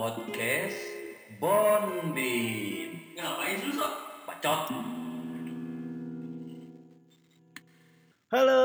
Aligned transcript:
podcast 0.00 0.80
Bonbin. 1.36 3.20
Ngapain 3.20 3.60
lu 3.68 3.72
sok? 3.76 3.94
Bacot. 4.24 4.72
Halo. 8.32 8.64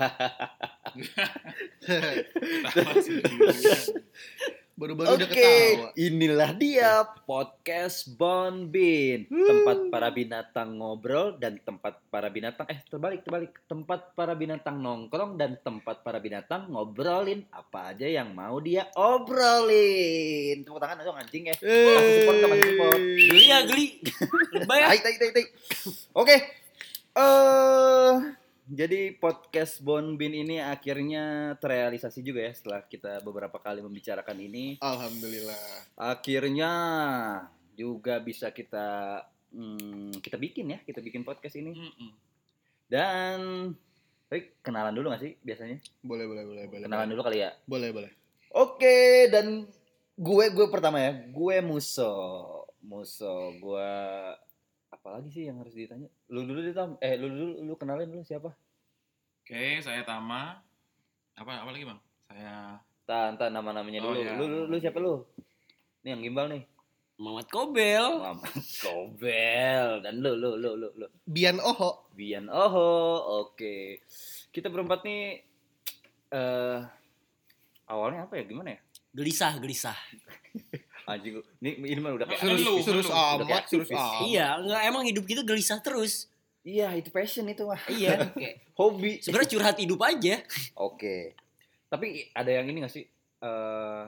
Baru-baru 4.74 5.14
udah 5.14 5.28
Oke, 5.30 5.38
ketawa. 5.38 5.90
inilah 5.94 6.50
dia 6.58 7.06
podcast 7.22 8.10
Bonbin, 8.18 9.22
tempat 9.30 9.86
para 9.86 10.10
binatang 10.10 10.82
ngobrol 10.82 11.38
dan 11.38 11.62
tempat 11.62 12.02
para 12.10 12.26
binatang 12.26 12.66
eh 12.66 12.82
terbalik 12.90 13.22
terbalik, 13.22 13.54
tempat 13.70 14.10
para 14.18 14.34
binatang 14.34 14.82
nongkrong 14.82 15.38
dan 15.38 15.54
tempat 15.62 16.02
para 16.02 16.18
binatang 16.18 16.66
ngobrolin 16.74 17.46
apa 17.54 17.94
aja 17.94 18.10
yang 18.10 18.34
mau 18.34 18.58
dia 18.58 18.90
obrolin. 18.98 20.66
Tepuk 20.66 20.82
tangan 20.82 21.06
dong 21.06 21.22
anjing 21.22 21.46
ya. 21.46 21.54
Kasih 21.54 22.10
support 22.26 22.36
kasih 22.42 22.66
support. 22.74 22.98
Geli 22.98 23.44
ya 23.46 23.58
geli. 23.62 23.86
Tai. 24.74 25.44
Oke. 26.18 26.36
Eh 27.14 28.43
jadi 28.64 29.12
podcast 29.20 29.84
Bonbin 29.84 30.32
ini 30.32 30.56
akhirnya 30.56 31.54
terrealisasi 31.60 32.24
juga 32.24 32.48
ya 32.48 32.52
setelah 32.56 32.80
kita 32.88 33.20
beberapa 33.20 33.60
kali 33.60 33.84
membicarakan 33.84 34.40
ini. 34.40 34.80
Alhamdulillah. 34.80 35.92
Akhirnya 36.00 36.72
juga 37.76 38.16
bisa 38.24 38.48
kita 38.54 39.20
hmm, 39.52 40.24
kita 40.24 40.40
bikin 40.40 40.72
ya, 40.72 40.78
kita 40.80 41.04
bikin 41.04 41.28
podcast 41.28 41.60
ini. 41.60 41.76
Dan 42.88 43.72
Rick, 44.32 44.64
kenalan 44.64 44.96
dulu 44.96 45.12
gak 45.12 45.22
sih 45.22 45.36
biasanya? 45.44 45.78
Boleh, 46.00 46.24
boleh, 46.24 46.44
boleh, 46.48 46.64
boleh. 46.66 46.84
Kenalan 46.88 47.08
dulu 47.12 47.22
kali 47.22 47.44
ya. 47.44 47.52
Boleh, 47.68 47.92
boleh. 47.92 48.10
Oke, 48.54 49.28
dan 49.28 49.68
gue 50.16 50.44
gue 50.54 50.66
pertama 50.72 51.02
ya, 51.02 51.12
gue 51.28 51.56
Muso. 51.60 52.14
Muso, 52.84 53.52
gue 53.60 53.92
apa 54.94 55.08
lagi 55.10 55.28
sih 55.28 55.44
yang 55.44 55.58
harus 55.58 55.74
ditanya? 55.74 56.06
Lu 56.30 56.42
dulu 56.42 56.62
ditam, 56.62 56.94
eh 56.98 57.18
lu 57.18 57.26
dulu 57.26 57.46
lu 57.60 57.74
kenalin 57.74 58.08
dulu 58.08 58.22
siapa? 58.22 58.54
Oke, 59.42 59.78
saya 59.78 60.00
Tama. 60.02 60.62
Apa 61.34 61.66
apa 61.66 61.70
lagi, 61.70 61.84
Bang? 61.84 62.00
Saya 62.24 62.78
Tan, 63.04 63.36
tan 63.36 63.52
nama-namanya 63.52 64.00
Oh, 64.00 64.14
dulu. 64.14 64.20
iya. 64.22 64.32
Lu, 64.32 64.44
lu, 64.46 64.60
lu 64.64 64.76
siapa 64.78 64.96
lu? 64.96 65.20
Nih 66.00 66.14
yang 66.14 66.22
gimbal 66.22 66.48
nih. 66.48 66.64
Muhammad 67.14 67.46
Kobel. 67.46 68.06
Muhammad 68.16 68.54
Kobel 68.80 69.86
dan 70.00 70.14
lu 70.18 70.32
lu 70.34 70.56
lu 70.56 70.70
lu 70.74 70.88
lu. 70.96 71.06
Bian 71.22 71.60
Oho. 71.60 72.08
Bian 72.10 72.48
Oho. 72.48 72.90
Oke. 73.44 74.00
Kita 74.48 74.66
berempat 74.66 75.04
nih 75.04 75.42
eh 76.32 76.78
awalnya 77.84 78.24
apa 78.24 78.40
ya? 78.40 78.44
Gimana 78.46 78.72
ya? 78.72 78.80
Gelisah, 79.12 79.52
gelisah. 79.60 79.94
Anjing 81.04 81.32
gua- 81.34 81.46
ini 81.58 81.70
ini 81.86 82.00
mah 82.00 82.12
udah 82.12 82.26
kayak 82.26 82.40
Serius, 82.40 82.64
lu. 82.64 82.72
Amat, 82.72 82.84
serius 82.84 83.08
aktivis. 83.54 83.90
amat. 83.92 84.20
Iya, 84.24 84.46
enggak 84.56 84.82
emang 84.84 85.02
hidup 85.04 85.24
kita 85.24 85.42
gelisah 85.42 85.78
terus. 85.78 86.28
Iya, 86.60 86.88
itu 86.94 87.08
passion 87.08 87.44
itu 87.44 87.62
mah. 87.62 87.76
Iya, 87.86 88.32
Hobi. 88.80 89.20
sebenarnya 89.20 89.50
curhat 89.50 89.76
hidup 89.76 90.00
aja. 90.00 90.40
Oke. 90.74 91.36
Tapi 91.86 92.06
ada 92.30 92.50
yang 92.50 92.66
ini 92.66 92.80
gak 92.80 92.90
sih? 92.90 93.04
Eh 93.38 94.02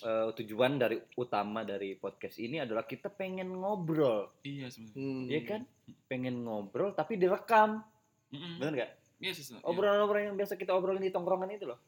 eh, 0.00 0.28
tujuan 0.34 0.74
dari 0.74 0.98
utama 1.14 1.62
dari 1.62 1.94
podcast 1.94 2.36
ini 2.36 2.58
adalah 2.58 2.82
kita 2.82 3.08
pengen 3.08 3.52
ngobrol, 3.52 4.32
iya 4.42 4.66
sebenarnya. 4.66 4.96
Hmm. 4.96 5.24
Iya 5.24 5.40
kan? 5.44 5.60
Pengen 6.06 6.34
ngobrol 6.40 6.90
tapi 6.90 7.14
direkam, 7.14 7.84
Mm-mm. 8.28 8.58
bener 8.58 8.74
gak? 8.76 8.90
Iya, 9.18 9.32
sih. 9.32 9.44
iya. 9.46 9.60
Obrolan-obrolan 9.62 10.26
yang 10.26 10.36
biasa 10.36 10.54
kita 10.54 10.72
obrolin 10.72 11.00
di 11.00 11.10
tongkrongan 11.10 11.52
itu 11.52 11.64
loh. 11.64 11.78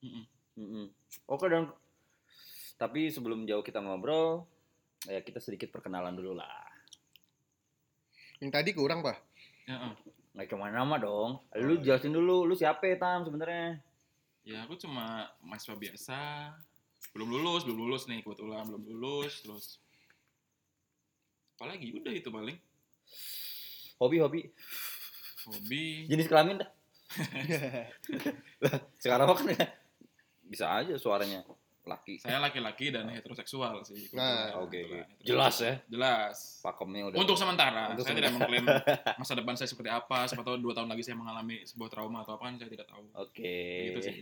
Mm-mm. 0.00 0.24
Mm-mm. 0.54 0.84
Oke 1.26 1.46
dan 1.46 1.68
tapi 2.82 3.14
sebelum 3.14 3.46
jauh 3.46 3.62
kita 3.62 3.78
ngobrol, 3.78 4.42
ya 5.06 5.22
kita 5.22 5.38
sedikit 5.38 5.70
perkenalan 5.70 6.18
dulu 6.18 6.34
lah. 6.34 6.66
Yang 8.42 8.58
tadi 8.58 8.70
kurang, 8.74 9.06
Pak. 9.06 9.22
Heeh. 9.70 9.94
Nggak 10.34 10.48
cuma 10.50 10.66
nama 10.66 10.98
dong. 10.98 11.38
Lu 11.62 11.78
jelasin 11.78 12.10
dulu, 12.10 12.42
lu 12.42 12.58
siapa 12.58 12.90
ya 12.90 12.98
Tam 12.98 13.22
sebenarnya? 13.22 13.78
Ya, 14.42 14.66
aku 14.66 14.74
cuma 14.82 15.30
mahasiswa 15.46 15.78
biasa. 15.78 16.18
Belum 17.14 17.30
lulus, 17.30 17.62
belum 17.62 17.86
lulus 17.86 18.10
nih 18.10 18.26
kebetulan 18.26 18.66
belum 18.66 18.82
lulus, 18.82 19.46
terus 19.46 19.78
apalagi 21.54 21.94
udah 21.94 22.10
itu 22.10 22.26
paling 22.34 22.58
Hobi-hobi. 24.02 24.50
hobi 25.46 26.10
Jenis 26.10 26.26
kelamin 26.26 26.66
dah. 26.66 26.70
Sekarang 29.02 29.30
kan 29.30 29.46
ya, 29.54 29.66
bisa 30.42 30.66
aja 30.82 30.98
suaranya 30.98 31.46
laki. 31.84 32.14
saya 32.16 32.38
laki-laki 32.38 32.88
dan 32.88 33.08
heteroseksual 33.08 33.82
sih 33.82 34.06
Nah, 34.10 34.48
kebetulan. 34.48 34.54
oke, 34.56 34.70
Kebetulan 34.78 35.02
oke. 35.04 35.22
Jelas 35.22 35.54
ya. 35.58 35.74
jelas 35.86 36.36
Pakomnya 36.60 37.02
udah. 37.04 37.16
untuk 37.16 37.34
sementara 37.34 37.90
Untuk 37.90 38.02
saya 38.02 38.16
tidak 38.16 38.32
mengklaim 38.32 38.66
masa 39.20 39.32
depan 39.32 39.54
saya 39.54 39.66
seperti 39.66 39.88
apa 39.88 40.24
siapa 40.24 40.42
tahu 40.42 40.56
dua 40.58 40.72
tahun 40.72 40.88
lagi 40.88 41.02
saya 41.02 41.16
mengalami 41.16 41.62
sebuah 41.62 41.88
trauma 41.88 42.18
atau 42.20 42.34
apa 42.34 42.44
kan 42.44 42.54
saya 42.56 42.70
tidak 42.70 42.86
tahu 42.86 43.02
Oke. 43.14 43.58
gitu 43.88 44.00
sih 44.00 44.14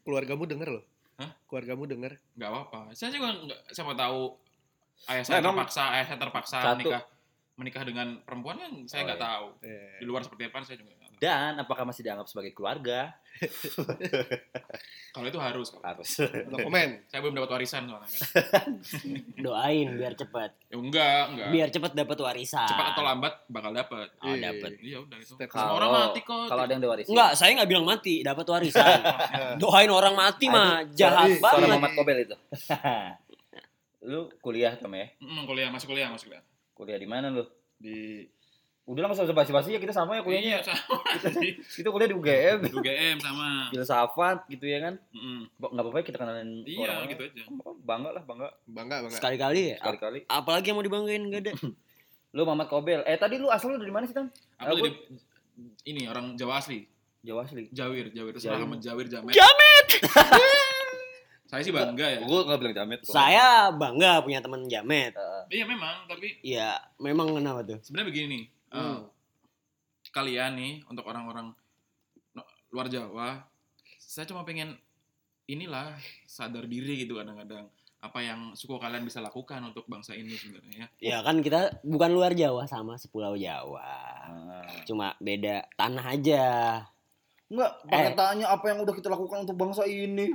Keluargamu 0.00 0.44
denger 0.44 0.68
loh. 0.70 0.84
Hah? 1.16 1.30
Keluargamu 1.44 1.84
denger. 1.84 2.12
nggak 2.32 2.48
apa-apa 2.48 2.80
saya 2.92 3.08
juga 3.08 3.32
nggak 3.34 3.60
siapa 3.68 3.92
tahu 3.92 4.20
ayah 5.06 5.18
Nah, 5.18 5.24
saya 5.24 5.38
emang 5.38 5.56
terpaksa 5.56 5.82
ayah 5.90 6.06
saya 6.06 6.18
terpaksa 6.18 6.56
satu- 6.58 6.72
menikah 6.78 7.02
menikah 7.58 7.82
dengan 7.82 8.22
perempuan 8.22 8.56
kan 8.56 8.70
saya 8.84 9.02
Oh, 9.02 9.04
nggak 9.04 9.18
iya. 9.18 9.26
tahu 9.26 9.46
Eh. 9.60 9.98
di 9.98 10.04
luar 10.04 10.22
seperti 10.22 10.42
apa 10.46 10.62
saya 10.62 10.78
juga 10.78 10.88
nggak 10.88 11.00
tahu 11.02 11.06
Dan 11.18 11.58
apakah 11.58 11.82
masih 11.82 12.00
dianggap 12.00 12.24
sebagai 12.24 12.54
keluarga? 12.54 13.10
kalau 15.10 15.26
itu 15.26 15.34
harus 15.36 15.66
kalau 15.68 15.82
Harus. 15.84 16.10
Comment. 16.46 16.92
saya 17.04 17.18
belum 17.18 17.34
dapat 17.34 17.50
warisan 17.52 17.82
soalnya. 17.84 18.10
Doain 19.44 19.88
biar 19.92 20.14
cepat. 20.14 20.50
ya 20.64 20.76
enggak 20.76 21.22
enggak 21.28 21.48
Biar 21.50 21.68
cepat 21.68 21.92
dapat 21.92 22.18
warisan. 22.20 22.66
cepat 22.66 22.86
atau 22.94 23.02
lambat 23.02 23.34
bakal 23.46 23.70
dapat 23.72 24.08
Oh, 24.20 24.30
Iya. 24.30 24.46
dapat. 24.48 24.70
iya 24.78 24.98
udah 25.00 25.18
itu 25.18 25.34
Kalau 25.48 25.72
orang 25.74 25.90
mati 25.92 26.20
kok 26.22 26.46
Kalau 26.46 26.62
ada 26.62 26.70
yang 26.70 26.82
diwarisin. 26.84 27.10
Enggak, 27.10 27.30
saya 27.34 27.50
nggak 27.52 27.68
bilang 27.68 27.82
mati, 27.84 28.14
dapat 28.20 28.46
warisan. 28.46 28.98
Doain 29.60 29.90
orang 29.90 30.14
mati 30.14 30.46
mah 30.46 30.86
jahat 30.88 31.28
sorry, 31.28 31.40
Suara 31.40 31.50
banget. 31.56 31.68
Muhammad 31.68 31.92
Kobel 31.94 32.18
itu. 32.20 32.36
lu 34.00 34.30
kuliah 34.38 34.72
Tom 34.72 34.94
ya? 34.94 35.10
Mm, 35.18 35.44
kuliah 35.44 35.68
masuk 35.68 35.90
kuliah 35.90 36.06
masuk 36.06 36.30
kuliah 36.30 36.46
Kuliah 36.78 36.96
di 36.96 37.04
mana 37.04 37.26
lu? 37.28 37.42
di 37.76 38.22
Udah 38.84 39.04
lah 39.04 39.12
masa 39.12 39.28
basi-basi 39.28 39.76
ya 39.76 39.78
kita 39.78 39.92
sama 39.92 40.16
ya 40.16 40.24
iya 40.24 40.24
kuliahnya. 40.24 40.58
sama 40.64 40.96
di 41.36 41.60
Itu 41.60 41.88
kuliah 41.90 42.08
di 42.08 42.16
UGM. 42.16 42.58
UGM 42.72 43.16
sama 43.18 43.68
Filsafat 43.68 44.48
gitu 44.48 44.64
ya 44.64 44.80
kan. 44.80 44.94
Mm, 45.12 45.44
Ba- 45.54 45.68
nggak 45.68 45.84
apa-apa 45.84 45.98
ya 45.98 46.04
kita 46.06 46.16
kenalin 46.16 46.50
iya 46.64 46.88
orang 46.88 47.04
gitu 47.06 47.22
aja 47.22 47.42
Bangga 47.84 48.10
lah, 48.10 48.22
bangga. 48.24 48.48
Bangga, 48.64 48.96
bangga. 49.02 49.16
Sekali-kali 49.18 49.60
ya. 49.68 49.76
Sekali-kali. 49.76 50.18
Apalagi 50.24 50.66
yang 50.66 50.76
mau 50.76 50.86
dibanggain 50.86 51.22
gak 51.26 51.42
ada. 51.42 51.52
Lu 52.36 52.42
Muhammad 52.42 52.68
Kobel. 52.68 53.00
Eh 53.02 53.16
tadi 53.16 53.36
lu 53.36 53.48
asal 53.48 53.72
lu 53.72 53.76
dari 53.76 53.88
mana 53.88 54.04
sih, 54.04 54.12
Tam? 54.12 54.28
aku 54.56 54.76
jadi 54.78 54.90
ini 55.86 56.06
orang 56.06 56.32
Jawa 56.34 56.56
asli 56.56 56.84
Jawa 57.20 57.44
asli. 57.44 57.68
Jawir 57.68 58.08
Jawir 58.08 58.36
Jawir. 58.36 58.56
Muhammad 58.58 58.80
Jawir 58.80 59.06
Jamet 59.06 59.32
Jamet. 59.32 59.86
saya 61.50 61.64
sih 61.64 61.72
bangga 61.72 62.04
ya 62.06 62.18
Gua 62.22 62.44
nggak 62.44 62.58
bilang 62.58 62.74
jamet. 62.74 63.00
Saya 63.02 63.68
bangga 63.70 64.20
punya 64.20 64.40
teman 64.40 64.64
jamet. 64.64 65.12
Iya 65.48 65.64
memang 65.64 65.96
tapi 66.04 66.28
Iya, 66.40 66.70
memang 66.96 67.32
kenapa 67.32 67.60
tuh? 67.62 67.78
sebenarnya 67.80 68.08
begini 68.08 68.26
nih 68.28 68.44
eh, 68.68 68.76
Hmm. 68.78 69.00
kalian 70.10 70.52
nih 70.54 70.72
untuk 70.84 71.04
orang-orang 71.04 71.52
no- 72.32 72.44
luar 72.68 72.86
Jawa 72.86 73.44
saya 73.98 74.24
cuma 74.24 74.42
pengen 74.42 74.76
inilah 75.44 75.96
sadar 76.24 76.64
diri 76.64 77.02
gitu 77.02 77.16
kadang-kadang 77.16 77.68
apa 77.98 78.18
yang 78.20 78.52
suku 78.52 78.76
kalian 78.76 79.02
bisa 79.02 79.18
lakukan 79.18 79.58
untuk 79.64 79.82
bangsa 79.84 80.12
ini 80.12 80.30
sebenarnya 80.30 80.86
ya. 80.96 81.18
Kan 81.20 81.40
kita 81.40 81.82
bukan 81.82 82.10
luar 82.10 82.30
Jawa 82.30 82.62
sama 82.64 82.94
sepulau 82.94 83.34
Jawa. 83.34 83.90
eh. 84.62 84.84
Cuma 84.84 85.18
beda 85.18 85.66
tanah 85.74 86.04
aja. 86.08 86.46
Enggak, 87.48 87.72
pakai 87.82 88.06
Eh. 88.06 88.14
tanya 88.14 88.46
apa 88.48 88.64
yang 88.66 88.78
udah 88.80 88.94
kita 88.94 89.08
lakukan 89.08 89.42
untuk 89.42 89.56
bangsa 89.56 89.82
ini. 89.82 90.30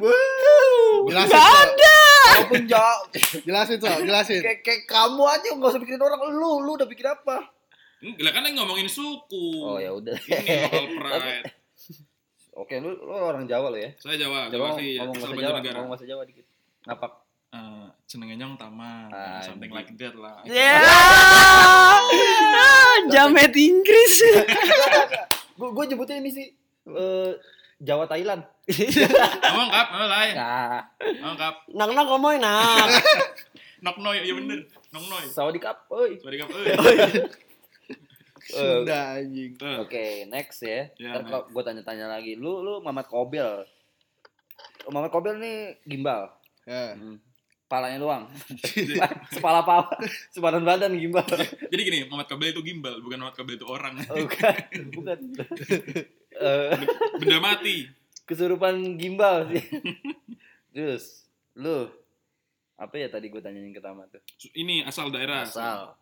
Jelasin, 1.05 1.31
Sok. 1.31 1.79
Walaupun 2.23 2.63
jauh. 2.65 3.01
Jelasin, 3.47 3.77
Sok. 3.77 3.99
Jelasin. 4.03 4.41
kayak, 4.41 4.59
kayak 4.63 4.81
kamu 4.87 5.23
aja 5.27 5.47
nggak 5.53 5.69
usah 5.69 5.81
bikin 5.81 5.99
orang 5.99 6.19
lu, 6.31 6.51
lu 6.63 6.71
udah 6.75 6.87
bikin 6.87 7.07
apa? 7.07 7.37
Enggak 8.03 8.33
kan 8.35 8.43
yang 8.43 8.55
ngomongin 8.59 8.87
suku. 8.87 9.63
Oh 9.63 9.79
ya 9.79 9.95
udah. 9.95 10.15
Ini 10.27 10.67
local 10.67 10.85
pride. 10.99 11.43
Oke, 12.61 12.75
lu, 12.77 12.93
lu 12.93 13.13
orang 13.15 13.47
Jawa 13.49 13.73
lo 13.73 13.77
ya? 13.79 13.89
Saya 13.97 14.19
Jawa, 14.19 14.51
Jawa 14.51 14.77
sih, 14.77 14.93
ya, 14.93 15.07
ngomong 15.07 15.17
bahasa 15.17 15.41
Jawa, 15.41 15.57
ngomong 15.63 15.89
bahasa 15.89 16.05
Jawa 16.05 16.21
dikit. 16.27 16.45
Ngapak. 16.85 17.11
Eh, 17.53 17.85
jenenge 18.09 18.33
nyong 18.33 18.57
tama, 18.57 19.13
Ah, 19.13 19.37
something 19.41 19.69
gitu. 19.69 19.77
like 19.77 19.93
that 19.93 20.15
lah. 20.17 20.41
Ya. 20.45 20.81
Jamet 23.13 23.53
Inggris. 23.53 24.15
Gue 25.53 25.69
gue 25.69 25.85
nyebutnya 25.85 26.17
ini 26.17 26.29
sih 26.29 26.47
eh, 26.87 27.31
Jawa 27.77 28.05
Thailand. 28.05 28.45
Ngomong 28.63 29.69
kap, 29.69 29.87
ngomong 29.91 30.11
lain. 30.11 30.33
Nah, 30.39 30.79
Ngomong 31.19 31.37
kap. 31.37 31.55
Nak 31.67 31.89
nak 31.91 32.05
ngomongin 32.07 32.39
nak. 32.39 32.87
Nok 33.83 33.99
noy, 33.99 34.23
iya 34.23 34.31
bener. 34.31 34.63
Nok 34.95 35.03
noy. 35.11 35.23
Sawadikap. 35.27 35.91
Oi. 35.91 36.15
Sorry 36.23 36.39
kap. 36.39 36.47
Eh, 36.55 36.71
Sunda 38.43 39.19
anjing. 39.19 39.59
Eh, 39.59 39.77
Oke, 39.83 40.03
next 40.31 40.63
ya. 40.63 40.87
Ya, 40.95 41.19
Ntar 41.19 41.51
gue 41.51 41.63
tanya-tanya 41.63 42.07
lagi. 42.07 42.39
Lu 42.39 42.63
lu 42.63 42.79
Muhammad 42.79 43.11
Kobel. 43.11 43.67
Muhammad 44.87 45.11
Kobel 45.11 45.35
nih 45.43 45.83
gimbal. 45.83 46.31
Ya. 46.63 46.95
Hmm. 46.95 47.19
Kepalanya 47.67 47.99
doang. 47.99 48.23
Kepala 49.35 49.65
apa? 49.65 49.89
Sebadan 50.29 50.63
badan 50.63 50.93
gimbal. 50.95 51.25
Jadi 51.67 51.81
gini, 51.81 51.99
Muhammad 52.05 52.29
Kabel 52.29 52.53
itu 52.53 52.61
gimbal, 52.61 53.01
bukan 53.01 53.17
Muhammad 53.17 53.33
Kabel 53.33 53.57
itu 53.57 53.65
orang. 53.65 53.97
Bukan, 53.97 54.55
bukan. 54.93 55.19
Eh, 56.37 56.71
Benda 57.17 57.37
mati. 57.41 57.89
Kesurupan 58.23 58.99
gimbal 58.99 59.47
sih. 59.51 59.63
Terus, 60.73 61.27
lu 61.57 61.89
apa 62.79 62.95
ya 62.97 63.07
tadi 63.07 63.29
gue 63.29 63.39
tanyain 63.39 63.71
ke 63.71 63.83
Tama 63.83 64.07
tuh? 64.09 64.19
Ini 64.55 64.87
asal 64.87 65.13
daerah. 65.13 65.45
Asal, 65.45 65.95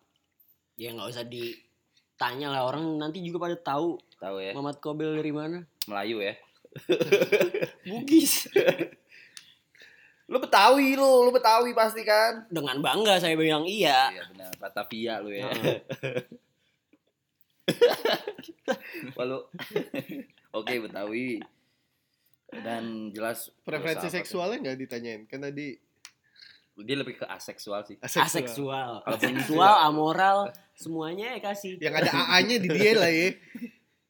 Ya 0.80 0.96
nggak 0.96 1.14
usah 1.14 1.26
ditanya 1.28 2.50
lah 2.50 2.66
orang 2.66 2.98
nanti 2.98 3.22
juga 3.22 3.46
pada 3.46 3.58
tahu 3.60 4.02
tahu 4.18 4.42
ya, 4.42 4.56
Muhammad 4.58 4.82
Kobel 4.82 5.20
dari 5.20 5.30
mana. 5.30 5.62
Melayu 5.86 6.24
ya. 6.24 6.34
Bugis. 7.90 8.48
Lu 10.32 10.40
Betawi 10.40 10.96
lu, 10.96 11.28
lu 11.28 11.32
Betawi 11.36 11.76
pasti 11.76 12.08
kan? 12.08 12.48
Dengan 12.48 12.80
bangga 12.80 13.20
saya 13.20 13.36
bilang 13.36 13.68
iya. 13.68 14.16
Iya 14.16 14.24
benar, 14.32 14.52
Batavia 14.56 15.20
lu 15.20 15.36
ya. 15.36 15.52
Walu. 19.20 19.44
Oke, 20.58 20.80
Betawi. 20.80 21.44
Dan 22.54 23.16
jelas 23.16 23.48
Preferensi 23.64 24.12
seksualnya 24.12 24.60
nggak 24.62 24.78
ditanyain 24.78 25.22
kan 25.24 25.40
tadi. 25.42 25.72
Dia 26.82 26.98
lebih 26.98 27.16
ke 27.16 27.26
aseksual 27.26 27.86
sih. 27.86 27.96
Aseksual. 28.00 29.06
Kalau 29.06 29.18
Seksual, 29.18 29.74
amoral, 29.86 30.38
semuanya 30.74 31.38
ya 31.38 31.40
kasih. 31.44 31.78
Yang 31.78 31.96
ada 32.02 32.10
AA-nya 32.12 32.56
di 32.58 32.68
dia 32.68 32.92
lah 32.98 33.12
ya. 33.12 33.30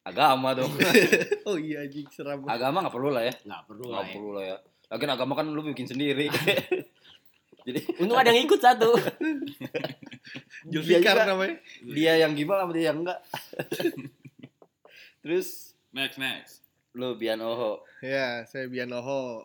Agama 0.02 0.56
dong. 0.56 0.72
Oh 1.46 1.58
iya 1.58 1.82
anjing 1.84 2.06
seram. 2.08 2.42
Agama 2.46 2.82
nggak 2.82 2.94
perlu 2.94 3.10
lah 3.10 3.22
ya. 3.22 3.34
Nggak 3.44 3.62
perlu 3.66 3.84
lah 3.84 3.92
Nggak 3.92 4.06
ya. 4.06 4.14
perlu 4.14 4.30
lah 4.32 4.44
ya. 4.46 4.56
Lagian 4.88 5.10
agama 5.10 5.32
kan 5.34 5.46
lu 5.46 5.62
bikin 5.62 5.86
sendiri. 5.86 6.26
Jadi 7.66 7.78
Untung 7.98 8.18
ada 8.18 8.30
yang 8.30 8.42
ikut 8.42 8.58
satu. 8.58 8.90
dia, 8.98 10.70
Julfikar 10.72 11.14
juga- 11.14 11.28
namanya. 11.28 11.56
dia 11.84 12.12
yang 12.18 12.32
gimana 12.32 12.64
sama 12.64 12.72
dia 12.72 12.84
yang 12.90 12.98
enggak. 13.02 13.20
Terus 15.20 15.76
Next, 15.92 16.16
next. 16.16 16.61
Lu 16.92 17.16
Bian 17.16 17.40
Oho. 17.40 17.80
Ya, 18.04 18.44
saya 18.44 18.68
Bianoho. 18.68 19.40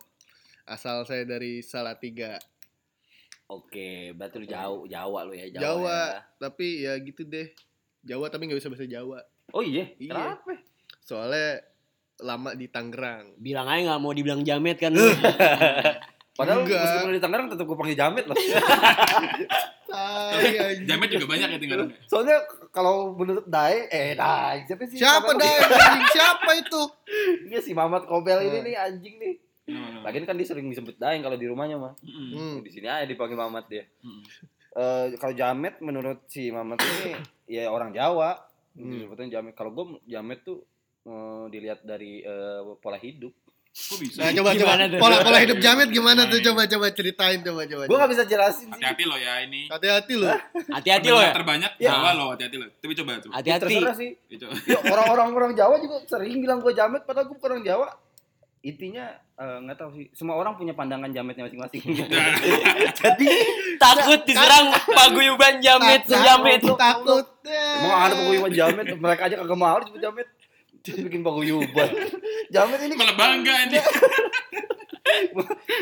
Asal 0.68 1.08
saya 1.08 1.24
dari 1.24 1.64
Salatiga. 1.64 2.36
Oke, 3.48 4.12
berarti 4.12 4.44
lu 4.44 4.48
jauh 4.48 4.84
Jawa 4.84 5.24
lu 5.24 5.32
ya, 5.32 5.48
Jawa. 5.48 5.64
Jawa, 5.64 6.00
ya. 6.12 6.20
tapi 6.36 6.68
ya 6.84 6.94
gitu 7.00 7.24
deh. 7.24 7.48
Jawa 8.04 8.28
tapi 8.28 8.52
nggak 8.52 8.60
bisa 8.60 8.68
bahasa 8.68 8.84
Jawa. 8.84 9.24
Oh 9.56 9.64
iya, 9.64 9.88
Iya. 9.96 10.12
kenapa? 10.12 10.60
Soalnya 11.00 11.64
lama 12.20 12.52
di 12.52 12.68
Tangerang. 12.68 13.40
Bilang 13.40 13.72
aja 13.72 13.96
nggak 13.96 14.02
mau 14.04 14.12
dibilang 14.12 14.44
jamet 14.44 14.76
kan. 14.76 14.92
Padahal 16.38 16.68
Enggak. 16.68 16.84
meskipun 16.84 17.16
di 17.16 17.24
Tangerang 17.24 17.48
tetap 17.50 17.66
gue 17.66 17.74
panggil 17.74 17.98
Jamet 17.98 18.26
loh. 18.30 18.38
Tai, 19.90 20.38
anjing. 20.38 20.86
Jamet 20.86 21.10
juga 21.10 21.26
banyak 21.26 21.48
ya 21.50 21.58
tinggalan. 21.58 21.90
Soalnya 22.06 22.38
kalau 22.78 23.12
menurut 23.12 23.44
Dae, 23.44 23.90
eh 23.90 24.14
Dae, 24.14 24.62
siapa 24.64 24.86
sih? 24.86 25.02
Siapa 25.02 25.34
anjing? 25.34 25.58
Siapa 26.08 26.52
itu? 26.54 26.82
Iya 27.50 27.60
si 27.60 27.74
Mamat 27.74 28.06
Kobel 28.06 28.46
ini 28.46 28.60
Hmm. 28.60 28.66
nih 28.66 28.76
anjing 28.78 29.16
nih. 29.18 29.36
Lagian 30.00 30.24
kan 30.24 30.38
dia 30.38 30.46
sering 30.46 30.70
disebut 30.70 30.96
Daeng 30.96 31.20
kalau 31.20 31.34
di 31.34 31.44
rumahnya 31.44 31.76
mah. 31.76 31.98
Hmm. 32.00 32.62
Di 32.62 32.70
sini 32.70 32.86
aja 32.86 33.04
dipanggil 33.04 33.36
Mamat 33.36 33.66
dia. 33.66 33.84
Eh 34.72 35.06
kalau 35.18 35.34
Jamet 35.34 35.82
menurut 35.82 36.22
si 36.28 36.54
Mamat 36.54 36.78
ini 36.78 37.18
ya 37.50 37.68
orang 37.68 37.90
Jawa. 37.90 38.38
Hmm. 38.78 38.94
Disebutnya 38.94 39.34
Jamet. 39.34 39.58
Kalau 39.58 39.72
gue 39.72 39.98
Jamet 40.06 40.46
tuh 40.46 40.62
eh, 41.04 41.46
dilihat 41.50 41.82
dari 41.82 42.22
eh, 42.22 42.62
pola 42.78 42.96
hidup. 42.96 43.34
Kok 43.78 43.98
bisa? 44.02 44.20
Nah, 44.20 44.34
coba 44.34 44.50
coba. 44.52 44.74
Gimana? 44.74 44.84
Pola 44.98 45.18
pola 45.22 45.38
hidup 45.38 45.60
Jamet 45.62 45.90
gimana 45.94 46.26
tuh? 46.26 46.42
Coba 46.42 46.66
coba 46.66 46.86
ceritain 46.90 47.40
coba 47.40 47.62
coba. 47.64 47.84
Gue 47.86 47.98
gak 48.02 48.12
bisa 48.12 48.24
jelasin 48.26 48.68
sih. 48.68 48.74
Hati-hati 48.74 49.04
loh 49.06 49.18
ya 49.22 49.34
ini. 49.46 49.62
Hati-hati 49.70 50.14
loh. 50.18 50.34
Hati-hati 50.74 51.08
loh 51.14 51.22
ya. 51.22 51.32
Terbanyak 51.32 51.72
Ya. 51.78 51.94
Jawa 51.94 52.12
loh, 52.18 52.28
hati-hati 52.34 52.58
loh. 52.58 52.68
Tapi 52.74 52.94
coba 52.98 53.12
tuh. 53.22 53.30
Ya, 53.30 53.36
Hati-hati. 53.38 53.64
terserah 53.78 53.96
sih. 53.96 54.10
Itu. 54.28 54.46
Ya, 54.66 54.78
orang-orang 54.98 55.28
orang 55.32 55.52
Jawa 55.54 55.76
juga 55.78 56.02
sering 56.10 56.42
bilang 56.42 56.60
gue 56.60 56.74
Jamet 56.74 57.06
padahal 57.06 57.30
gue 57.30 57.38
orang 57.38 57.62
Jawa. 57.62 57.88
Intinya 58.66 59.06
eh, 59.38 59.58
nggak 59.64 59.78
tahu 59.78 59.90
sih. 59.96 60.06
Semua 60.12 60.36
orang 60.36 60.58
punya 60.58 60.74
pandangan 60.74 61.14
Jametnya 61.14 61.46
masing-masing. 61.46 61.82
Jadi 63.00 63.30
Takut 63.78 64.20
diserang 64.26 64.74
paguyuban 64.90 65.62
jamet 65.62 66.02
Takut, 66.04 66.26
jamet. 66.26 66.60
Takut. 66.66 67.26
Emang 67.46 68.02
ada 68.10 68.14
paguyuban 68.18 68.52
jamet, 68.52 68.86
mereka 68.98 69.22
aja 69.30 69.36
kagak 69.38 69.56
mau 69.56 69.78
disebut 69.80 70.02
jamet. 70.02 70.28
Bikin 70.82 71.22
paguyuban. 71.22 71.90
Jamet 72.48 72.80
ini 72.82 72.96
Malah 72.96 73.16
bangga 73.16 73.54
ini. 73.66 73.78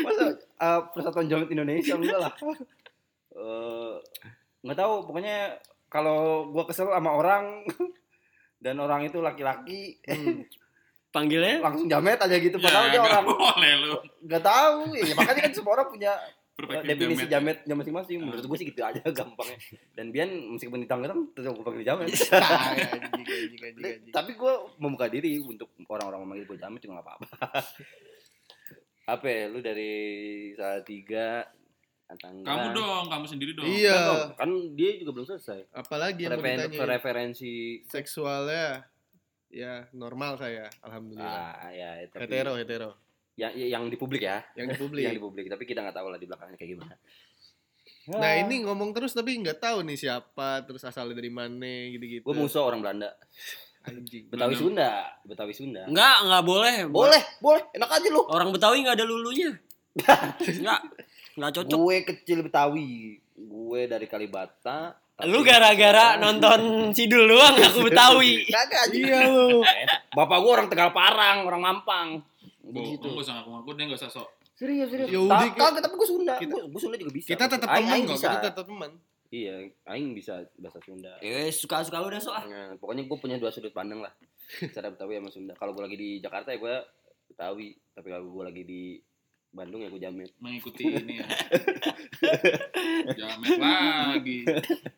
masa 0.06 0.24
uh, 0.56 0.80
persatuan 0.90 1.26
jamet 1.26 1.50
Indonesia 1.50 1.94
enggak 1.94 2.18
lah. 2.20 2.32
Eh, 3.36 3.94
nggak 4.62 4.78
tahu, 4.78 4.94
pokoknya 5.04 5.58
kalau 5.86 6.48
gua 6.50 6.64
kesel 6.64 6.88
sama 6.88 7.10
orang 7.12 7.66
dan 8.64 8.78
orang 8.78 9.04
itu 9.04 9.20
laki-laki 9.20 10.00
Panggilnya 11.06 11.60
langsung 11.60 11.86
jamet 11.86 12.18
aja 12.18 12.36
gitu 12.36 12.56
Ya, 12.56 12.64
padahal 12.64 12.86
dia 12.88 12.98
nggak 12.98 13.12
orang 13.14 13.24
boleh 13.24 13.72
lu. 13.80 13.94
nggak 14.26 14.42
tahu 14.42 14.78
ya 14.92 15.14
makanya 15.14 15.42
kan 15.48 15.52
semua 15.54 15.72
orang 15.74 15.88
punya 15.88 16.12
uh, 16.12 16.32
definisi 16.82 17.24
jamet. 17.24 17.60
jametnya 17.60 17.74
masing-masing 17.74 18.16
menurut 18.18 18.40
gue 18.42 18.56
sih 18.56 18.66
gitu 18.66 18.80
aja 18.80 19.04
gampangnya 19.12 19.60
dan 19.92 20.08
Bian 20.08 20.28
meskipun 20.50 20.80
di 20.80 20.88
Tangerang 20.88 21.28
tetap 21.30 21.52
gue 21.52 21.62
panggil 21.62 21.84
jamet 21.84 22.08
Tai, 22.08 22.32
anjing, 22.32 23.28
anjing, 23.28 23.60
anjing, 23.60 23.84
anjing. 23.84 24.10
tapi 24.10 24.32
gue 24.32 24.52
membuka 24.76 25.06
diri 25.06 25.36
untuk 25.38 25.68
orang-orang 25.84 26.24
memanggil 26.24 26.46
gue 26.46 26.58
jamet 26.58 26.80
juga 26.80 26.96
gak 26.96 27.06
apa-apa 27.06 27.26
apa 29.06 29.22
ya, 29.24 29.42
lu 29.46 29.60
dari 29.60 29.92
salah 30.52 30.82
tiga 30.82 31.46
Tangerang. 32.06 32.46
Kamu 32.46 32.66
dong, 32.70 33.04
kamu 33.06 33.24
sendiri 33.26 33.50
dong. 33.52 33.66
Iya. 33.66 33.98
Kan, 34.38 34.46
kan 34.46 34.50
dia 34.74 34.94
juga 34.94 35.10
belum 35.10 35.26
selesai 35.26 35.74
Apalagi 35.74 36.22
yang 36.22 36.32
mau 36.32 36.38
Referen- 36.38 36.70
ditanya? 36.70 36.86
referensi 36.88 37.54
Seksualnya 37.84 38.86
ya 39.48 39.90
normal 39.90 40.34
saya, 40.36 40.70
alhamdulillah. 40.80 41.26
ah 41.56 41.70
ya 41.70 42.06
tapi 42.06 42.22
Hetero, 42.22 42.54
hetero. 42.54 42.90
Yang 43.36 43.52
yang 43.52 43.82
di 43.84 43.94
publik 43.94 44.22
ya 44.22 44.40
Yang 44.54 44.66
di 44.66 44.78
publik. 44.78 45.02
yang 45.06 45.12
di 45.12 45.20
publik 45.20 45.46
tapi 45.46 45.62
kita 45.62 45.80
nggak 45.80 45.94
tahu 45.94 46.08
lah 46.08 46.16
di 46.16 46.24
belakangnya 46.24 46.56
kayak 46.56 46.72
gimana 46.72 46.96
Nah 48.08 48.32
ini 48.38 48.62
ngomong 48.62 48.90
terus 48.92 49.10
tapi 49.10 49.34
nggak 49.36 49.58
tahu 49.58 49.82
nih 49.82 49.98
siapa, 49.98 50.62
terus 50.62 50.78
asalnya 50.80 51.10
dari 51.12 51.26
mana 51.28 51.66
gitu-gitu. 51.90 52.22
gue 52.22 52.34
musuh 52.34 52.62
orang 52.62 52.78
Belanda 52.78 53.10
Anjing. 53.82 54.26
Betawi 54.26 54.38
Belanda. 54.48 54.56
Sunda 54.56 54.90
Betawi 55.22 55.52
Sunda 55.52 55.82
Enggak, 55.84 56.16
enggak 56.20 56.42
boleh. 56.44 56.76
boleh 56.86 57.22
boleh 57.40 57.62
enak 57.72 57.90
aja 57.92 58.08
lu 58.08 58.22
Orang 58.24 58.50
Betawi 58.50 58.76
enggak 58.80 58.96
ada 58.96 59.04
lulunya. 59.04 59.50
Enggak. 60.38 60.80
Enggak 61.34 61.50
cocok. 61.52 61.76
gue 61.76 61.96
kecil 62.06 62.38
Betawi 62.42 62.90
gue 63.36 63.80
dari 63.84 64.06
Kalibata 64.06 64.94
tapi- 65.12 65.26
Lu 65.26 65.40
gara-gara 65.40 66.14
nonton 66.16 66.92
Sidul 66.92 67.26
doang 67.26 67.56
aku 67.56 67.80
Betawi. 67.82 68.46
kagak 68.54 68.86
aja 68.86 68.94
Iya 68.94 69.18
lu. 69.24 69.66
bapak 70.10 70.38
gue 70.38 70.52
orang 70.52 70.68
Tegal 70.68 70.90
Parang 70.90 71.42
orang 71.42 71.58
Mampang 71.60 72.08
Bohong, 72.68 72.92
gitu 72.92 73.06
gak 73.08 73.22
usah 73.22 73.34
ngaku-ngaku, 73.36 73.70
dia 73.72 73.84
gak 73.86 73.98
usah 73.98 74.10
sok. 74.12 74.28
serius 74.52 74.88
serius 74.88 75.08
Ya 75.08 75.20
udah, 75.20 75.48
kagak 75.50 75.80
tapi 75.80 75.94
gue 75.94 76.08
Sunda 76.08 76.34
kita- 76.36 76.50
gue 76.50 76.62
gue 76.66 76.80
Sunda 76.80 76.96
juga 76.96 77.12
bisa 77.12 77.28
Kita 77.28 77.44
tetap 77.46 77.68
Aing- 77.68 77.76
teman 77.82 77.94
aing 77.94 78.06
kok, 78.06 78.16
kita 78.18 78.38
tetap 78.42 78.64
teman. 78.64 78.90
iya 79.28 79.54
aing 79.86 80.10
bisa 80.12 80.34
bahasa 80.54 80.78
Sunda 80.80 81.12
Eh, 81.18 81.50
suka-suka 81.50 81.98
lu 81.98 82.08
dah 82.08 82.18
sok 82.18 82.32
ah. 82.32 82.44
Nah, 82.44 82.70
pokoknya 82.74 83.04
gue 83.04 83.16
punya 83.16 83.36
dua 83.36 83.50
sudut 83.50 83.70
pandang 83.70 84.00
lah 84.00 84.10
cara 84.70 84.88
Betawi 84.88 85.16
sama 85.16 85.28
Sunda 85.28 85.52
kalau 85.52 85.70
gue 85.70 85.82
lagi 85.82 85.94
di 85.94 86.10
Jakarta 86.18 86.48
ya 86.48 86.58
gue 86.58 86.74
Betawi 87.28 87.68
tapi 87.92 88.06
kalau 88.08 88.26
gue 88.26 88.44
lagi 88.44 88.62
di 88.62 88.82
Bandung 89.48 89.80
ya 89.80 89.88
gue 89.88 89.98
Jamet 89.98 90.30
Mengikuti 90.38 90.84
ini 90.86 91.14
ya. 91.16 91.26
Jamet 93.12 93.56
lagi. 93.58 94.38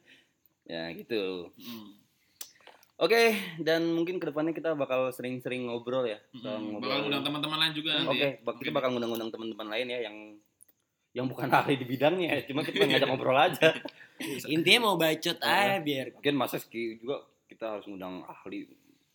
ya 0.70 0.92
gitu 0.92 1.50
Hmm. 1.56 1.97
Oke 2.98 3.22
dan 3.58 3.80
mungkin 3.88 4.18
ke 4.18 4.26
depannya 4.26 4.50
kita 4.50 4.74
bakal 4.74 5.08
sering-sering 5.08 5.66
ngobrol 5.66 6.04
ya 6.04 6.18
Hmm. 6.34 6.72
ngobrol 6.72 6.90
Bakal 6.92 7.06
undang 7.06 7.24
teman-teman 7.24 7.58
lain 7.58 7.72
juga 7.72 7.90
Oke, 8.00 8.04
nanti 8.04 8.18
ya. 8.20 8.52
kita 8.58 8.70
bakal 8.70 8.88
ngundang-ngundang 8.90 9.30
teman-teman 9.30 9.68
lain 9.68 9.86
ya 9.88 9.98
yang 10.02 10.16
yang 11.10 11.26
bukan 11.26 11.48
ahli 11.58 11.74
di 11.74 11.86
bidangnya, 11.86 12.44
cuma 12.44 12.60
kita 12.60 12.84
ngajak 12.84 13.08
ngobrol 13.10 13.34
aja. 13.34 13.72
Intinya 14.50 14.78
mau 14.84 14.94
bacot 14.94 15.38
aja 15.40 15.78
biar 15.78 16.12
Mungkin 16.12 16.34
masa 16.34 16.58
ski 16.58 16.98
juga 16.98 17.22
kita 17.46 17.64
harus 17.72 17.86
ngundang 17.86 18.22
ahli 18.24 18.66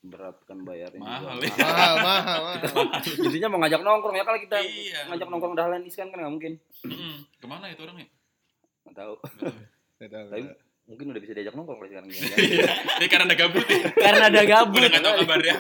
berat 0.02 0.36
kan 0.44 0.60
bayarnya 0.62 1.00
Mahal 1.00 1.38
juga. 1.38 1.48
ya. 1.48 1.64
Mahal, 1.64 1.96
mahal, 2.02 2.40
mahal. 2.44 2.88
Intinya 3.22 3.48
mau 3.48 3.60
ngajak 3.62 3.82
nongkrong 3.82 4.16
ya 4.16 4.24
kalau 4.24 4.36
kita 4.38 4.58
Iya. 4.60 5.00
ngajak 5.08 5.28
nongkrong 5.28 5.56
dahlan 5.56 5.84
iskan 5.84 6.08
kan 6.08 6.18
nggak 6.18 6.34
mungkin. 6.34 6.54
Hmm. 6.82 7.24
Ke 7.34 7.46
mana 7.46 7.68
itu 7.68 7.80
orangnya? 7.80 8.08
Nggak 8.84 8.96
tahu. 8.98 9.14
Nggak 9.96 10.10
tahu, 10.10 10.26
Tapi 10.26 10.42
nggak 10.42 10.52
tahu. 10.52 10.63
Mungkin 10.84 11.06
udah 11.10 11.20
bisa 11.20 11.32
diajak 11.32 11.54
nongkrong 11.54 11.78
kalau 11.78 11.90
sekarang. 11.90 12.10
Eh 13.00 13.08
karena 13.08 13.26
ada 13.26 13.38
gabut 13.38 13.64
ya. 13.64 13.80
karena 13.94 14.24
ada 14.28 14.42
gabut. 14.44 14.80
Udah 14.80 14.90
gak 14.90 15.02
tau 15.02 15.16
kabarnya. 15.20 15.56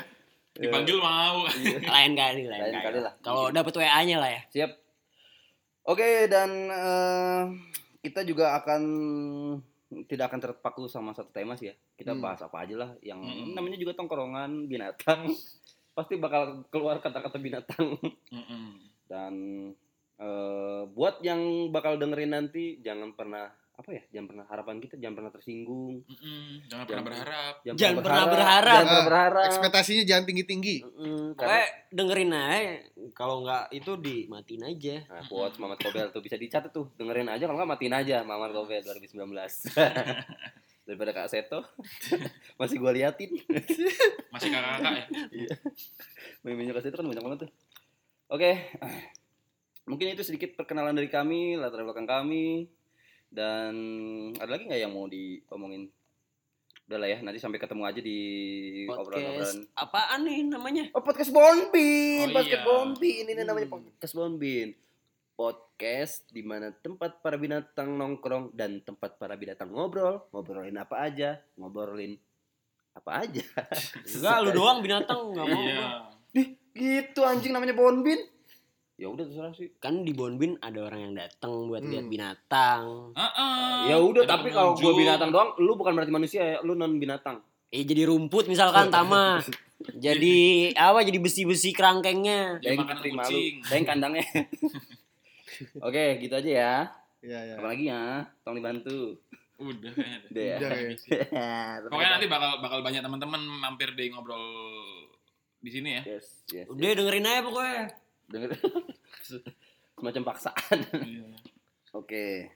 Dipanggil 0.53 0.97
mau. 0.97 1.49
lain 1.81 2.11
kali, 2.13 2.43
lain, 2.45 2.61
Lain 2.61 2.75
kali. 2.77 2.99
lah. 2.99 3.13
Kalau 3.19 3.49
dapet 3.49 3.73
WA-nya 3.73 4.17
lah 4.17 4.29
ya. 4.29 4.41
Siap. 4.49 4.71
Oke 5.83 6.07
dan 6.25 6.49
eh, 6.67 7.41
kita 8.01 8.23
juga 8.23 8.55
akan 8.55 8.81
tidak 10.03 10.25
akan 10.27 10.39
terpaku 10.41 10.87
sama 10.87 11.11
satu 11.11 11.29
tema 11.29 11.53
sih 11.53 11.67
ya. 11.67 11.75
Kita 11.93 12.11
Hmm. 12.11 12.21
bahas 12.21 12.39
apa 12.39 12.61
aja 12.61 12.75
lah 12.77 12.91
yang 12.99 13.17
Hmm. 13.17 13.53
namanya 13.53 13.75
juga 13.75 13.93
tongkrongan 13.93 14.65
binatang. 14.65 15.27
Pasti 15.93 16.17
bakal 16.17 16.65
keluar 16.67 16.97
kata-kata 16.97 17.37
binatang 17.37 17.93
Mm-mm. 18.27 18.65
dan 19.05 19.33
Eh, 20.15 20.81
buat 20.89 21.19
yang 21.19 21.41
bakal 21.69 21.97
dengerin 21.97 22.31
nanti 22.31 22.77
jangan 22.79 23.11
pernah 23.11 23.45
apa 23.73 23.89
ya? 23.89 24.05
Jangan 24.07 24.27
pernah 24.29 24.45
harapan 24.45 24.75
kita 24.77 24.95
jangan 24.95 25.15
pernah 25.17 25.31
tersinggung. 25.31 26.05
Mm-mm, 26.05 26.69
jangan 26.69 26.85
pernah 26.85 26.93
Jangan- 26.93 27.05
berharap. 27.09 27.53
Jangan 27.65 27.75
pernah 27.97 28.25
berharap. 28.29 28.63
Jangan 28.69 28.85
pernah 28.85 28.93
Ah, 28.95 29.07
berharap. 29.09 29.47
Ekspektasinya 29.49 30.03
jangan 30.05 30.23
tinggi-tinggi. 30.23 30.75
Mm, 30.79 31.25
karena 31.33 31.33
Pokoknya 31.33 31.67
dengerin 31.89 32.31
aja. 32.31 32.71
Kalau 33.11 33.35
nggak 33.41 33.63
itu 33.73 33.91
dimatiin 33.97 34.63
aja. 34.63 34.95
Nah, 35.09 35.23
quotes 35.25 35.57
Mamat 35.57 35.79
Kobel 35.79 36.07
tuh 36.07 36.21
bisa 36.21 36.37
dicatat 36.37 36.69
tuh. 36.69 36.93
Dengerin 36.93 37.27
aja 37.27 37.43
kalau 37.43 37.57
nggak 37.57 37.71
matiin 37.71 37.95
aja 37.95 38.21
Mamat 38.21 38.51
Kobel 38.53 38.79
2019. 38.79 39.17
Daripada 40.85 41.11
Kak 41.11 41.27
Seto. 41.27 41.59
Masih 42.61 42.77
gua 42.77 42.91
liatin. 42.91 43.33
Masih 44.29 44.47
kakak-kakak 44.47 44.93
ya. 44.93 45.07
Meme-nya 46.41 46.71
Kak 46.71 46.83
Seto 46.85 46.95
kan 46.95 47.07
banyak 47.07 47.23
banget 47.23 47.39
tuh. 47.43 47.51
Oke. 48.29 48.51
Mungkin 49.83 50.15
itu 50.15 50.23
sedikit 50.23 50.55
perkenalan 50.55 50.95
dari 50.95 51.11
kami, 51.11 51.59
latar 51.59 51.83
belakang 51.83 52.07
kami. 52.07 52.71
Dan 53.27 53.73
ada 54.37 54.47
lagi 54.47 54.69
nggak 54.69 54.81
yang 54.81 54.93
mau 54.93 55.09
diomongin? 55.09 55.89
Udah 56.83 56.99
lah 56.99 57.09
ya, 57.09 57.17
nanti 57.23 57.39
sampai 57.39 57.57
ketemu 57.57 57.83
aja 57.83 57.99
di 57.99 58.19
obrolan-obrolan. 58.85 59.39
Podcast 59.39 59.55
apaan 59.73 60.19
nih 60.23 60.39
namanya? 60.45 60.83
Oh 60.91 60.99
podcast 60.99 61.31
Bonbin, 61.31 62.27
Oh, 62.27 62.35
podcast 62.35 62.59
iya. 62.59 62.67
Bonbin 62.67 63.23
ini 63.25 63.41
namanya 63.41 63.67
Hmm. 63.71 63.75
podcast 63.81 64.13
Bonbin. 64.13 64.69
Podcast 65.33 66.29
di 66.29 66.45
mana 66.45 66.69
tempat 66.69 67.23
para 67.23 67.39
binatang 67.39 67.97
nongkrong 67.97 68.53
dan 68.53 68.83
tempat 68.85 69.17
para 69.17 69.33
binatang 69.33 69.73
ngobrol, 69.73 70.27
ngobrolin 70.29 70.77
apa 70.77 71.01
aja, 71.01 71.41
ngobrolin 71.57 72.19
apa 72.93 73.25
aja. 73.25 73.41
Enggak, 74.05 74.37
lu 74.45 74.49
doang 74.53 74.79
binatang 74.85 75.33
nggak 75.33 75.45
mau. 75.49 75.63
Iya. 75.63 75.85
Gitu 76.77 77.19
anjing 77.25 77.49
namanya 77.49 77.73
Bonbin. 77.73 78.21
Ya 79.03 79.11
udah 79.11 79.27
terserah 79.27 79.51
sih. 79.51 79.67
Kan 79.77 80.01
di 80.01 80.15
Bonbin 80.15 80.55
ada 80.57 80.79
orang 80.81 80.99
yang 81.01 81.13
datang 81.13 81.67
buat 81.67 81.83
Hmm. 81.83 81.91
lihat 81.91 82.05
binatang. 82.07 83.11
Heeh. 83.11 83.91
Ya 83.91 83.97
udah 83.99 84.23
tapi 84.23 84.47
kalau 84.47 84.71
gua 84.71 84.79
pengunjung. 84.79 84.95
binatang 84.97 85.29
doang, 85.29 85.51
lu 85.59 85.75
bukan 85.75 85.91
berarti 85.91 86.07
manusia 86.09 86.41
ya, 86.41 86.57
lu 86.61 86.71
non 86.71 86.95
binatang. 86.95 87.43
Eh 87.67 87.83
jadi 87.83 88.05
rumput 88.05 88.47
misalkan 88.47 88.87
Tama. 88.87 89.43
jadi 89.99 90.37
apa? 90.73 91.03
Jadi 91.03 91.19
besi-besi 91.19 91.69
kerangkengnya. 91.69 92.57
Jadi 92.57 92.69
Yang 92.69 92.79
makanan 92.79 93.01
terima 93.01 93.19
lu, 93.19 93.27
kucing. 93.27 93.53
yang 93.67 93.83
kandangnya. 93.83 94.23
Oke, 95.85 96.03
gitu 96.17 96.33
aja 96.33 96.49
ya. 96.49 96.73
Iya, 97.19 97.39
iya. 97.43 97.53
Apa 97.55 97.67
lagi 97.67 97.83
ya? 97.85 98.03
Tolong 98.41 98.57
dibantu. 98.57 98.99
Udah 99.55 99.91
deh. 99.99 100.07
Udah 100.29 100.43
ya. 100.45 100.57
Udah 100.57 100.79
ya. 100.79 101.51
Pokoknya 101.83 102.11
nanti 102.13 102.27
bakal 102.27 102.51
bakal 102.59 102.79
banyak 102.79 103.01
teman-teman 103.01 103.41
mampir 103.59 103.91
di 103.91 104.07
ngobrol 104.09 104.43
di 105.59 105.69
sini 105.69 105.99
ya. 105.99 106.01
Yes, 106.07 106.47
yes. 106.47 106.67
Udah 106.67 106.87
dengerin 106.93 107.23
aja 107.25 107.41
pokoknya. 107.41 107.83
Denger. 108.29 108.55
Semacam 109.97 110.23
paksaan. 110.27 110.79
Iya. 111.03 111.25
Oke. 111.95 112.51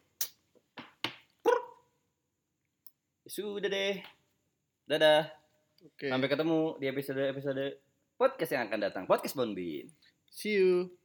Sudah 3.27 3.67
deh. 3.67 3.99
Dadah. 4.87 5.27
Oke. 5.83 6.07
Sampai 6.09 6.27
ketemu 6.31 6.79
di 6.79 6.85
episode-episode 6.89 7.65
podcast 8.17 8.51
yang 8.55 8.71
akan 8.71 8.79
datang. 8.81 9.03
Podcast 9.05 9.35
Bonbin. 9.35 9.91
See 10.31 10.57
you. 10.57 10.97